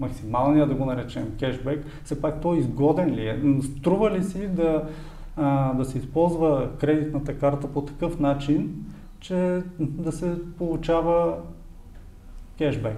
максималния, 0.00 0.66
да 0.66 0.74
го 0.74 0.84
наречем, 0.84 1.32
кешбек, 1.38 1.84
все 2.04 2.20
пак 2.20 2.40
той 2.40 2.58
изгоден 2.58 3.14
ли 3.14 3.28
е? 3.28 3.40
Струва 3.62 4.10
ли 4.10 4.24
си 4.24 4.48
да, 4.48 4.84
да 5.74 5.84
се 5.84 5.98
използва 5.98 6.68
кредитната 6.80 7.38
карта 7.38 7.68
по 7.68 7.82
такъв 7.82 8.20
начин, 8.20 8.84
че 9.20 9.62
да 9.78 10.12
се 10.12 10.34
получава 10.58 11.34
кешбек? 12.58 12.96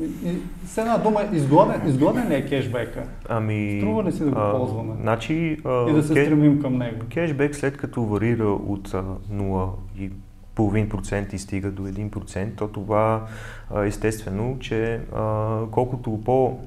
И, 0.00 0.04
и, 0.04 0.36
с 0.66 0.78
една 0.78 0.98
дума, 0.98 1.20
изгоден, 1.32 1.80
изгоден 1.86 2.28
ли 2.28 2.34
е 2.34 2.46
кешбека? 2.46 3.02
Ами, 3.28 3.78
Струва 3.80 4.04
ли 4.04 4.12
си 4.12 4.18
да 4.18 4.30
го 4.30 4.38
а, 4.38 4.52
ползваме? 4.52 4.92
Значи, 5.00 5.58
а, 5.64 5.90
И 5.90 5.92
да 5.92 6.02
се 6.02 6.14
ке- 6.14 6.24
стремим 6.24 6.62
към 6.62 6.78
него? 6.78 7.00
Кешбек 7.10 7.56
след 7.56 7.76
като 7.76 8.02
варира 8.02 8.44
от 8.46 8.94
а, 8.94 9.02
0,5% 9.32 11.34
и 11.34 11.38
стига 11.38 11.70
до 11.70 11.82
1%, 11.82 12.56
то 12.56 12.68
това 12.68 13.26
а, 13.70 13.84
естествено, 13.84 14.56
че 14.60 15.00
а, 15.14 15.58
колкото 15.70 16.20
по 16.24 16.58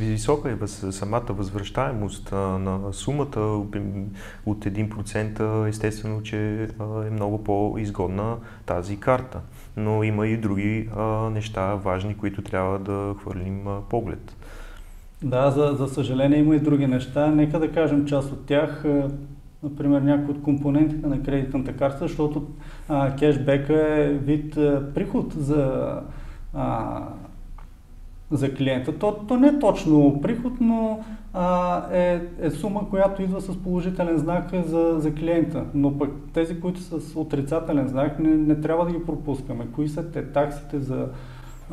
висока 0.00 0.50
е 0.50 0.66
самата 0.66 1.24
възвръщаемост 1.28 2.32
на 2.32 2.92
сумата 2.92 3.40
от 4.46 4.64
1%, 4.64 5.68
естествено, 5.68 6.22
че 6.22 6.68
е 7.06 7.10
много 7.10 7.44
по-изгодна 7.44 8.36
тази 8.66 8.96
карта. 8.96 9.40
Но 9.76 10.02
има 10.02 10.26
и 10.26 10.36
други 10.36 10.88
неща 11.32 11.74
важни, 11.74 12.16
които 12.16 12.42
трябва 12.42 12.78
да 12.78 13.14
хвърлим 13.20 13.64
поглед. 13.88 14.36
Да, 15.22 15.50
за, 15.50 15.74
за 15.78 15.88
съжаление 15.88 16.38
има 16.38 16.56
и 16.56 16.60
други 16.60 16.86
неща. 16.86 17.26
Нека 17.26 17.58
да 17.58 17.72
кажем 17.72 18.06
част 18.06 18.32
от 18.32 18.46
тях. 18.46 18.84
Например, 19.62 20.00
някои 20.00 20.34
от 20.34 20.42
компонентите 20.42 21.06
на 21.06 21.22
кредитната 21.22 21.72
карта, 21.72 21.98
защото 22.00 22.46
а, 22.88 23.16
кешбека 23.16 24.02
е 24.02 24.08
вид 24.08 24.56
а, 24.56 24.92
приход 24.94 25.32
за, 25.32 25.92
а, 26.54 27.02
за 28.30 28.54
клиента. 28.54 28.98
То, 28.98 29.16
то 29.28 29.36
не 29.36 29.48
е 29.48 29.58
точно 29.58 30.20
приход, 30.22 30.52
но 30.60 31.00
а, 31.34 31.82
е, 31.92 32.20
е 32.40 32.50
сума, 32.50 32.90
която 32.90 33.22
идва 33.22 33.40
с 33.40 33.56
положителен 33.62 34.18
знак 34.18 34.48
за, 34.66 34.94
за 34.98 35.14
клиента. 35.14 35.64
Но 35.74 35.98
пък 35.98 36.10
тези, 36.34 36.60
които 36.60 36.80
са 36.80 37.00
с 37.00 37.16
отрицателен 37.16 37.88
знак, 37.88 38.18
не, 38.18 38.30
не 38.30 38.60
трябва 38.60 38.84
да 38.84 38.92
ги 38.92 39.04
пропускаме. 39.06 39.66
Кои 39.74 39.88
са 39.88 40.10
те 40.10 40.24
таксите 40.24 40.78
за 40.78 41.08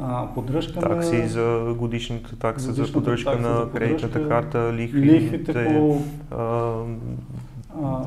а, 0.01 0.27
поддръжка 0.35 0.89
на... 0.89 0.95
Такси 0.95 1.27
за 1.27 1.75
годишната 1.77 2.35
такса 2.39 2.65
за 2.65 2.71
Годишната 2.71 2.93
поддръжка 2.93 3.31
такса 3.31 3.49
на 3.49 3.55
за 3.55 3.71
кредитната 3.71 4.27
карта, 4.27 4.73
лихви, 4.73 5.01
лихвите 5.01 5.53
те, 5.53 5.65
по... 5.65 6.01
а, 6.31 6.73
А, 7.83 8.03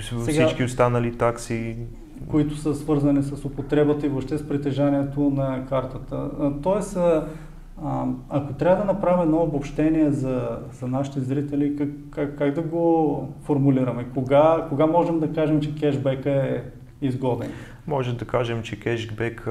всички 0.00 0.32
Сега- 0.32 0.64
останали 0.64 1.16
такси. 1.16 1.76
които 2.30 2.56
са 2.56 2.74
свързани 2.74 3.22
с 3.22 3.44
употребата 3.44 4.06
и 4.06 4.08
въобще 4.08 4.38
с 4.38 4.48
притежанието 4.48 5.20
на 5.20 5.66
картата. 5.68 6.30
Тоест, 6.62 6.98
а, 7.84 8.04
ако 8.30 8.52
трябва 8.52 8.76
да 8.76 8.92
направим 8.92 9.22
едно 9.22 9.36
обобщение 9.38 10.10
за, 10.10 10.58
за 10.72 10.86
нашите 10.86 11.20
зрители, 11.20 11.76
как, 11.76 11.88
как, 12.10 12.38
как 12.38 12.54
да 12.54 12.62
го 12.62 13.28
формулираме? 13.42 14.06
Кога, 14.14 14.66
кога 14.68 14.86
можем 14.86 15.20
да 15.20 15.32
кажем, 15.32 15.60
че 15.60 15.74
кешбека 15.74 16.30
е 16.30 16.62
изгоден? 17.02 17.48
Може 17.86 18.16
да 18.16 18.24
кажем, 18.24 18.62
че 18.62 18.80
кешбек 18.80 19.48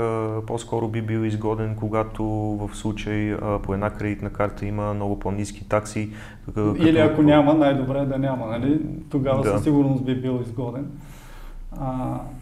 по-скоро 0.48 0.88
би 0.88 1.02
бил 1.02 1.20
изгоден, 1.20 1.76
когато 1.76 2.24
в 2.26 2.70
случай 2.74 3.34
а, 3.34 3.60
по 3.60 3.74
една 3.74 3.90
кредитна 3.90 4.30
карта 4.30 4.66
има 4.66 4.94
много 4.94 5.20
по-низки 5.20 5.70
такси. 5.70 6.10
а, 6.58 6.62
Или 6.80 6.96
като- 6.96 7.14
ако 7.14 7.22
няма, 7.22 7.54
най-добре 7.54 8.00
е 8.00 8.06
да 8.06 8.18
няма, 8.20 8.46
нали? 8.48 8.80
Тогава 9.10 9.44
Да. 9.44 9.50
със 9.50 9.64
сигурност 9.64 10.06
би 10.06 10.16
бил 10.16 10.40
изгоден. 10.42 10.86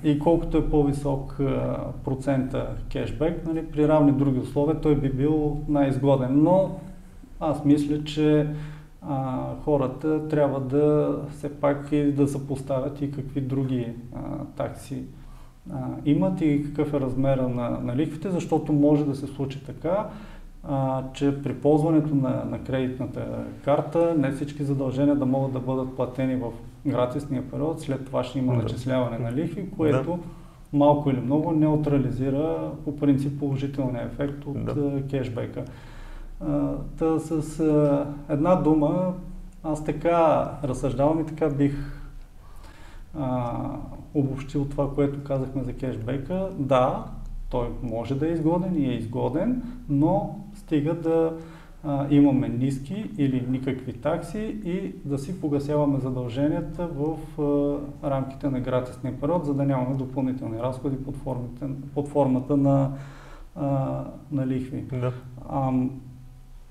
И 0.03 0.19
колкото 0.19 0.57
е 0.57 0.69
по-висок 0.69 1.37
процента 2.05 2.67
кешбек, 2.91 3.45
нали, 3.45 3.65
при 3.71 3.87
равни 3.87 4.11
други 4.11 4.39
условия, 4.39 4.81
той 4.81 4.95
би 4.95 5.09
бил 5.09 5.57
най-изгоден. 5.67 6.43
Но 6.43 6.79
аз 7.39 7.65
мисля, 7.65 8.03
че 8.03 8.47
а, 9.01 9.43
хората 9.63 10.27
трябва 10.27 10.59
да 10.59 11.15
все 11.31 11.59
пак 11.59 11.91
и 11.91 12.11
да 12.11 12.27
съпоставят 12.27 13.01
и 13.01 13.11
какви 13.11 13.41
други 13.41 13.87
а, 14.15 14.19
такси 14.55 15.03
а, 15.73 15.75
имат 16.05 16.41
и 16.41 16.63
какъв 16.65 16.93
е 16.93 16.99
размера 16.99 17.49
на, 17.49 17.69
на 17.69 17.95
лихвите, 17.95 18.29
защото 18.29 18.73
може 18.73 19.05
да 19.05 19.15
се 19.15 19.27
случи 19.27 19.63
така, 19.65 20.09
а, 20.63 21.03
че 21.13 21.43
при 21.43 21.53
ползването 21.53 22.15
на, 22.15 22.45
на 22.45 22.63
кредитната 22.63 23.25
карта 23.65 24.15
не 24.17 24.31
всички 24.31 24.63
задължения 24.63 25.15
да 25.15 25.25
могат 25.25 25.53
да 25.53 25.59
бъдат 25.59 25.95
платени 25.95 26.35
в 26.35 26.51
гратисния 26.87 27.49
период, 27.51 27.81
след 27.81 28.05
това 28.05 28.23
ще 28.23 28.39
има 28.39 28.55
Да. 28.55 28.61
начисляване 28.63 29.17
на 29.17 29.31
лихви, 29.33 29.69
което 29.77 30.19
малко 30.73 31.09
или 31.09 31.21
много 31.21 31.51
неутрализира 31.51 32.71
по 32.85 32.95
принцип 32.97 33.39
положителния 33.39 34.03
ефект 34.03 34.45
от 34.45 34.65
Да. 34.65 35.03
кешбека. 35.09 35.63
А, 36.41 36.71
Та 36.97 37.19
с 37.19 37.59
а, 37.59 38.05
една 38.29 38.55
дума, 38.55 39.13
аз 39.63 39.83
така 39.85 40.51
разсъждавам 40.63 41.19
и 41.19 41.25
така 41.25 41.49
бих 41.49 41.75
а, 43.19 43.53
обобщил 44.13 44.65
това, 44.65 44.93
което 44.95 45.23
казахме 45.23 45.63
за 45.63 45.73
кешбека. 45.73 46.49
Да, 46.57 47.03
той 47.49 47.67
може 47.83 48.15
да 48.15 48.27
е 48.27 48.31
изгоден 48.31 48.75
и 48.77 48.85
е 48.85 48.93
изгоден, 48.93 49.63
но 49.89 50.39
стига 50.69 50.93
да 50.93 51.33
а, 51.83 52.07
имаме 52.09 52.49
ниски 52.49 53.09
или 53.17 53.45
никакви 53.49 53.93
такси 53.93 54.57
и 54.65 54.93
да 55.05 55.17
си 55.17 55.41
погасяваме 55.41 55.99
задълженията 55.99 56.87
в 56.87 57.15
а, 58.03 58.09
рамките 58.09 58.49
на 58.49 58.59
гратисния 58.59 59.19
период, 59.21 59.45
за 59.45 59.53
да 59.53 59.63
нямаме 59.63 59.95
допълнителни 59.95 60.59
разходи 60.59 61.03
под, 61.03 61.15
формите, 61.15 61.65
под 61.93 62.07
формата 62.07 62.57
на, 62.57 62.91
а, 63.55 64.03
на 64.31 64.47
лихви. 64.47 64.85
Да. 64.91 65.13
Ам, 65.53 65.91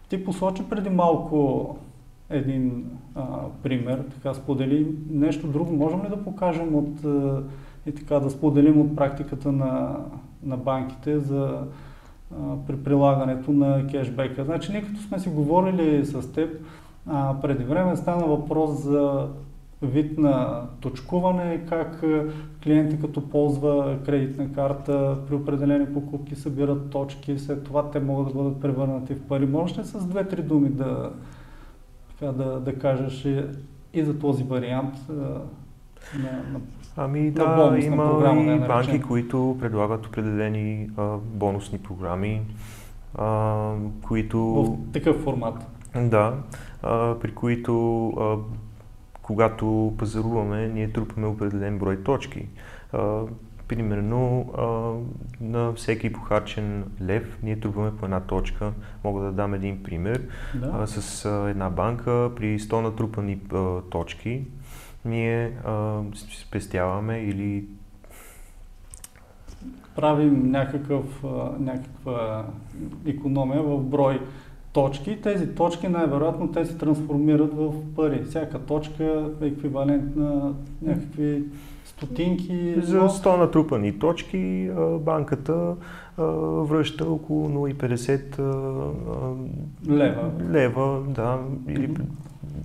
ти 0.08 0.24
посочи 0.24 0.62
преди 0.70 0.90
малко 0.90 1.76
един 2.30 2.84
а, 3.14 3.24
пример, 3.62 4.04
така 4.14 4.34
сподели 4.34 4.96
нещо 5.10 5.46
друго. 5.46 5.72
Можем 5.72 6.04
ли 6.04 6.08
да 6.08 6.24
покажем 6.24 6.74
от 6.74 7.04
а, 7.04 7.42
и 7.86 7.94
така 7.94 8.20
да 8.20 8.30
споделим 8.30 8.80
от 8.80 8.96
практиката 8.96 9.52
на, 9.52 9.96
на 10.42 10.56
банките 10.56 11.18
за 11.18 11.42
а, 11.42 11.64
при 12.66 12.76
прилагането 12.76 13.52
на 13.52 13.87
кешбека? 13.87 14.44
Значи 14.44 14.73
ние 14.73 14.82
като 14.82 15.00
сме 15.00 15.18
си 15.18 15.28
говорили 15.28 16.06
с 16.06 16.32
теб, 16.32 16.50
а, 17.06 17.40
преди 17.40 17.64
време 17.64 17.97
стана 17.97 18.26
въпрос 18.26 18.82
за 18.82 19.28
вид 19.82 20.18
на 20.18 20.62
точкуване, 20.80 21.64
как 21.68 22.02
а, 22.02 22.25
клиенти 22.64 23.00
като 23.00 23.28
ползва 23.30 23.97
кредитна 24.04 24.52
карта 24.52 25.16
при 25.28 25.35
определени 25.35 25.87
покупки 25.87 26.35
събират 26.35 26.90
точки, 26.90 27.38
след 27.38 27.64
това 27.64 27.90
те 27.90 28.00
могат 28.00 28.28
да 28.28 28.35
бъдат 28.35 28.61
превърнати 28.61 29.14
в 29.14 29.23
пари. 29.23 29.47
Можеш 29.47 29.78
ли 29.78 29.85
с 29.85 30.06
две-три 30.06 30.42
думи 30.42 30.68
да, 30.68 31.11
така, 32.08 32.32
да, 32.32 32.61
да 32.61 32.78
кажеш 32.78 33.25
и, 33.94 34.04
за 34.04 34.18
този 34.18 34.44
вариант 34.44 34.94
на, 36.18 36.32
на 36.52 36.60
Ами 37.00 37.20
На 37.20 37.30
да, 37.30 37.56
бонусна 37.56 37.94
има 37.94 38.10
програма, 38.10 38.34
да 38.34 38.40
и 38.40 38.58
наречем. 38.58 38.68
банки, 38.68 39.02
които 39.02 39.56
предлагат 39.60 40.06
определени 40.06 40.90
а, 40.96 41.16
бонусни 41.16 41.78
програми, 41.78 42.42
а, 43.14 43.72
които... 44.02 44.38
в 44.38 44.92
такъв 44.92 45.16
формат? 45.16 45.66
Да, 45.96 46.34
а, 46.82 47.14
при 47.20 47.34
които 47.34 48.08
а, 48.08 48.36
когато 49.22 49.94
пазаруваме, 49.98 50.68
ние 50.68 50.92
трупаме 50.92 51.26
определен 51.26 51.78
брой 51.78 52.02
точки. 52.02 52.46
А, 52.92 53.22
примерно 53.68 54.50
а, 54.58 54.64
на 55.44 55.72
всеки 55.72 56.12
похарчен 56.12 56.84
лев 57.02 57.38
ние 57.42 57.60
трупаме 57.60 57.96
по 57.96 58.04
една 58.04 58.20
точка. 58.20 58.72
Мога 59.04 59.24
да 59.24 59.32
дам 59.32 59.54
един 59.54 59.82
пример. 59.82 60.22
Да. 60.54 60.70
А, 60.74 60.86
с 60.86 61.24
а, 61.24 61.50
една 61.50 61.70
банка 61.70 62.30
при 62.36 62.58
100 62.58 62.80
натрупани 62.80 63.40
а, 63.52 63.80
точки 63.80 64.44
ние 65.04 65.52
а, 65.64 66.00
спестяваме 66.46 67.18
или 67.18 67.64
правим 69.96 70.50
някакъв, 70.50 71.24
някаква 71.58 72.46
економия 73.06 73.62
в 73.62 73.78
брой 73.78 74.20
точки. 74.72 75.20
Тези 75.22 75.54
точки 75.54 75.88
най-вероятно 75.88 76.52
те 76.52 76.64
се 76.64 76.78
трансформират 76.78 77.54
в 77.54 77.72
пари. 77.96 78.24
Всяка 78.24 78.58
точка 78.58 79.30
е 79.42 79.46
еквивалент 79.46 80.16
на 80.16 80.54
някакви 80.82 81.44
стотинки. 81.84 82.74
за 82.82 82.96
но- 82.96 83.08
100 83.08 83.36
натрупани 83.36 83.98
точки 83.98 84.70
банката 85.00 85.74
връща 86.62 87.04
около 87.10 87.48
0,50 87.48 88.38
а, 88.38 88.42
а, 89.90 89.94
Лева. 89.94 90.30
лева, 90.50 91.02
да, 91.08 91.38
или. 91.68 91.94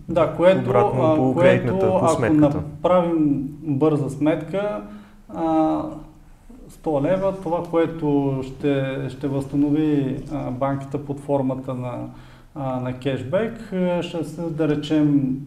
Да, 0.10 0.34
което, 0.38 0.70
Обратно 0.70 1.16
по 1.16 1.34
което 1.34 1.80
по 1.80 1.98
ако 1.98 2.10
сметката. 2.10 2.58
направим 2.58 3.44
бърза 3.64 4.10
сметка, 4.10 4.82
а, 5.30 5.82
100 6.70 7.02
лева, 7.04 7.34
това, 7.44 7.64
което 7.72 8.36
ще, 8.44 8.96
ще 9.10 9.28
възстанови 9.28 10.18
а, 10.32 10.52
банката 10.52 11.06
под 11.06 11.20
формата 11.20 11.74
на, 11.74 11.94
а, 12.56 12.80
на 12.80 12.94
кешбек, 12.94 13.74
ще 14.02 14.24
се 14.24 14.42
да 14.42 14.68
речем 14.68 15.38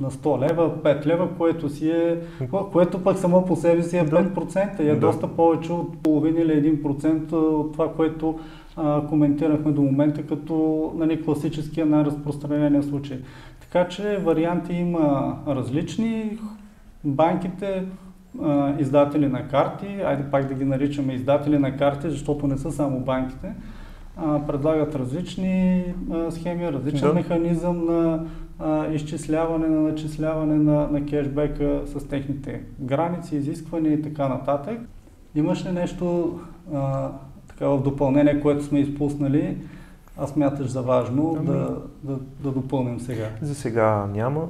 на 0.00 0.10
100 0.10 0.40
лева, 0.40 0.70
5 0.82 1.06
лева, 1.06 1.28
което 1.38 1.68
си 1.68 1.90
е, 1.90 2.18
което 2.72 3.02
пък 3.04 3.18
само 3.18 3.44
по 3.44 3.56
себе 3.56 3.82
си 3.82 3.96
е 3.98 4.04
Да. 4.04 4.24
5% 4.24 4.80
и 4.82 4.88
е 4.88 4.94
Да. 4.94 5.00
доста 5.00 5.28
повече 5.28 5.72
от 5.72 5.98
половин 6.02 6.36
или 6.36 6.52
1% 6.52 7.32
от 7.32 7.72
това, 7.72 7.92
което 7.92 8.38
а, 8.76 9.06
коментирахме 9.06 9.72
до 9.72 9.82
момента 9.82 10.22
като 10.22 10.54
нали, 10.96 11.24
класическия 11.24 11.86
най-разпространения 11.86 12.82
случай. 12.82 13.18
Така 13.70 13.88
че 13.88 14.16
варианти 14.16 14.72
има 14.72 15.36
различни. 15.46 16.38
Банките, 17.04 17.84
издатели 18.78 19.28
на 19.28 19.48
карти, 19.48 19.86
айде 19.86 20.22
пак 20.30 20.46
да 20.48 20.54
ги 20.54 20.64
наричаме 20.64 21.12
издатели 21.12 21.58
на 21.58 21.76
карти, 21.76 22.10
защото 22.10 22.46
не 22.46 22.58
са 22.58 22.72
само 22.72 23.00
банките, 23.00 23.52
предлагат 24.46 24.94
различни 24.94 25.84
схеми, 26.30 26.72
различен 26.72 27.08
Да. 27.08 27.14
механизъм 27.14 27.84
на 27.86 28.24
изчисляване, 28.92 29.66
на 29.68 29.80
начисляване 29.80 30.54
на, 30.54 30.88
на 30.88 31.06
кешбека 31.06 31.80
с 31.86 32.08
техните 32.08 32.60
граници, 32.80 33.36
изисквания 33.36 33.92
и 33.92 34.02
така 34.02 34.28
нататък. 34.28 34.80
Имаш 35.34 35.66
ли 35.66 35.72
нещо 35.72 36.38
а, 36.74 37.08
така 37.48 37.66
в 37.66 37.82
допълнение, 37.82 38.40
което 38.40 38.64
сме 38.64 38.80
изпуснали, 38.80 39.56
а 40.16 40.26
смяташ 40.26 40.66
за 40.66 40.82
важно 40.82 41.34
Ами- 41.38 41.46
да, 41.46 41.76
да, 42.02 42.18
да 42.40 42.50
допълним 42.50 43.00
сега? 43.00 43.28
за 43.42 43.54
сега 43.54 44.06
няма. 44.14 44.46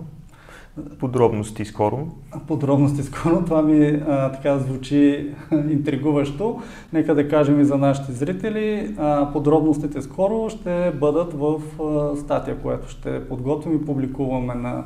Подробности 0.98 1.64
скоро. 1.64 2.06
подробности 2.46 3.02
скоро. 3.02 3.44
Това 3.44 3.62
ми 3.62 4.02
а, 4.08 4.32
така 4.32 4.58
звучи 4.58 5.34
интригуващо. 5.52 6.62
Нека 6.92 7.14
да 7.14 7.28
кажем 7.28 7.60
и 7.60 7.64
за 7.64 7.76
нашите 7.76 8.12
зрители. 8.12 8.94
А, 8.98 9.32
подробностите 9.32 10.02
скоро 10.02 10.50
ще 10.50 10.90
бъдат 11.00 11.34
в 11.34 11.60
а, 11.82 12.16
статия, 12.16 12.58
която 12.58 12.88
ще 12.88 13.28
подготвим 13.28 13.76
и 13.76 13.84
публикуваме 13.86 14.54
на, 14.54 14.84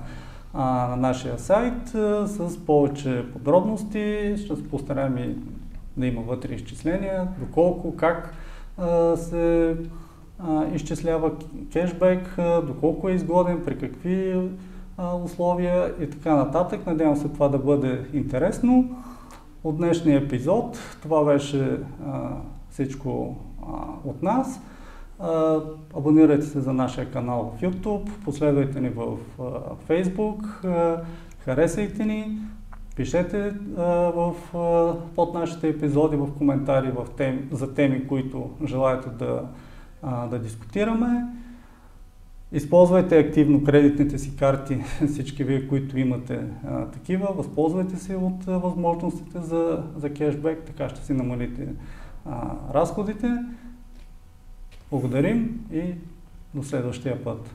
а, 0.54 0.88
на 0.88 0.96
нашия 0.96 1.38
сайт 1.38 1.94
а, 1.94 2.26
с 2.26 2.58
повече 2.66 3.24
подробности. 3.32 4.34
Ще 4.37 4.56
се 4.56 4.68
постараем 4.68 5.18
и 5.18 5.37
да 5.96 6.06
има 6.06 6.20
вътре 6.22 6.54
изчисления, 6.54 7.28
доколко, 7.38 7.96
как 7.96 8.34
а, 8.78 9.16
се 9.16 9.76
изчислява 10.75 11.33
кешбек, 11.73 12.38
а, 12.38 12.62
доколко 12.62 13.09
е 13.09 13.12
изгоден, 13.12 13.64
при 13.64 13.79
какви 13.79 14.40
условия 15.25 15.94
и 16.01 16.11
така 16.11 16.35
нататък. 16.35 16.87
Надявам 16.87 17.16
се 17.16 17.29
това 17.29 17.49
да 17.49 17.59
бъде 17.59 18.07
интересно. 18.12 18.97
От 19.64 19.77
днешния 19.77 20.18
епизод 20.18 20.79
това 21.03 21.25
беше 21.25 21.81
всичко 22.70 23.37
от 24.05 24.23
нас. 24.23 24.61
Абонирайте 25.97 26.47
се 26.47 26.61
за 26.61 26.73
нашия 26.73 27.11
канал 27.11 27.55
в 27.57 27.62
YouTube, 27.62 28.11
последвайте 28.25 28.81
ни 28.81 28.88
в 28.88 29.16
а, 29.38 29.42
Facebook, 29.88 30.44
харесайте 31.38 32.05
ни, 32.05 32.38
пишете 32.97 33.53
в, 33.77 34.35
под 35.14 35.35
нашите 35.35 35.68
епизоди 35.68 36.16
в 36.16 36.29
коментари 36.38 36.90
в 36.90 37.07
тем, 37.16 37.49
за 37.53 37.75
теми, 37.75 38.09
които 38.09 38.51
желаете 38.64 39.09
да, 39.09 39.42
а, 40.05 40.27
да 40.27 40.38
дискутираме. 40.38 41.27
Използвайте 42.53 43.19
активно 43.19 43.64
кредитните 43.64 44.19
си 44.19 44.37
карти, 44.37 44.79
всички 45.12 45.45
вие, 45.45 45.69
които 45.69 45.99
имате 45.99 46.40
а, 46.67 46.87
такива. 46.87 47.33
Възползвайте 47.37 47.97
се 47.97 48.17
от 48.17 48.49
а, 48.49 48.59
възможностите 48.59 49.40
за, 49.40 49.85
за 49.97 50.12
кешбек, 50.12 50.62
така 50.67 50.88
ще 50.88 51.05
си 51.05 51.12
намалите 51.12 51.69
а, 52.27 52.51
разходите. 52.75 53.38
Благодарим 54.90 55.61
и 55.73 55.95
до 56.55 56.62
следващия 56.62 57.25
път. 57.25 57.55